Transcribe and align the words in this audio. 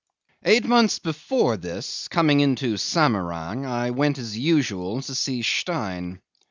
'Eight 0.43 0.65
months 0.65 0.97
before 0.97 1.57
this, 1.57 2.07
coming 2.07 2.39
into 2.39 2.73
Samarang, 2.75 3.67
I 3.67 3.91
went 3.91 4.17
as 4.17 4.35
usual 4.35 4.99
to 5.03 5.13
see 5.13 5.43
Stein. 5.43 6.19